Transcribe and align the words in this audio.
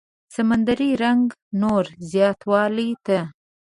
سمندري 0.35 0.91
رنګت 1.03 1.37
نور 1.61 1.85
زياتولو 2.11 2.87
ته 3.05 3.19